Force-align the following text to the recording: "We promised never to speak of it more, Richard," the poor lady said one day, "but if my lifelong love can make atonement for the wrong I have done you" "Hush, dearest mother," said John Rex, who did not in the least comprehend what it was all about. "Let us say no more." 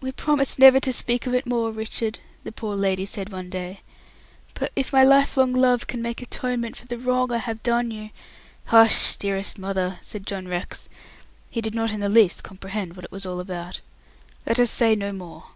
"We 0.00 0.12
promised 0.12 0.60
never 0.60 0.78
to 0.78 0.92
speak 0.92 1.26
of 1.26 1.34
it 1.34 1.44
more, 1.44 1.72
Richard," 1.72 2.20
the 2.44 2.52
poor 2.52 2.76
lady 2.76 3.04
said 3.04 3.30
one 3.32 3.50
day, 3.50 3.80
"but 4.54 4.70
if 4.76 4.92
my 4.92 5.02
lifelong 5.02 5.52
love 5.52 5.88
can 5.88 6.00
make 6.00 6.22
atonement 6.22 6.76
for 6.76 6.86
the 6.86 6.96
wrong 6.96 7.32
I 7.32 7.38
have 7.38 7.64
done 7.64 7.90
you" 7.90 8.10
"Hush, 8.66 9.16
dearest 9.16 9.58
mother," 9.58 9.98
said 10.00 10.28
John 10.28 10.46
Rex, 10.46 10.88
who 11.52 11.60
did 11.60 11.74
not 11.74 11.90
in 11.90 11.98
the 11.98 12.08
least 12.08 12.44
comprehend 12.44 12.94
what 12.94 13.04
it 13.04 13.10
was 13.10 13.26
all 13.26 13.40
about. 13.40 13.80
"Let 14.46 14.60
us 14.60 14.70
say 14.70 14.94
no 14.94 15.10
more." 15.10 15.46